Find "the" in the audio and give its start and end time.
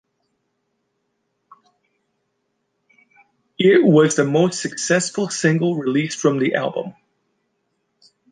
4.15-4.25, 6.39-6.55